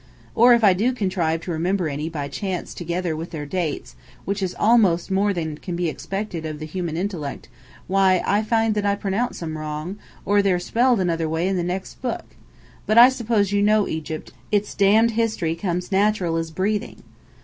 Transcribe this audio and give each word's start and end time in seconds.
Or 0.33 0.55
if 0.55 0.63
I 0.63 0.73
do 0.73 0.93
contrive 0.93 1.41
to 1.41 1.51
remember 1.51 1.87
any, 1.87 2.09
by 2.09 2.27
chance, 2.27 2.73
together 2.73 3.15
with 3.15 3.29
their 3.29 3.45
dates, 3.45 3.95
which 4.25 4.41
is 4.41 4.55
almost 4.57 5.11
more 5.11 5.31
than 5.31 5.59
can 5.59 5.75
be 5.75 5.89
expected 5.89 6.43
of 6.43 6.57
the 6.57 6.65
human 6.65 6.97
intellect, 6.97 7.49
why, 7.85 8.23
I 8.25 8.41
find 8.41 8.73
that 8.73 8.83
I 8.83 8.95
pronounce 8.95 9.43
'em 9.43 9.59
wrong; 9.59 9.99
or 10.25 10.41
they're 10.41 10.57
spelled 10.59 10.99
another 11.01 11.29
way 11.29 11.47
in 11.47 11.55
the 11.55 11.63
next 11.63 12.01
book. 12.01 12.25
But 12.87 12.97
I 12.97 13.09
suppose 13.09 13.49
as 13.49 13.51
you 13.51 13.61
know 13.61 13.87
Egypt, 13.87 14.31
its 14.51 14.73
d 14.73 14.99
d 15.05 15.13
history 15.13 15.53
comes 15.55 15.91
natural 15.91 16.35
as 16.37 16.49
breathing." 16.49 17.03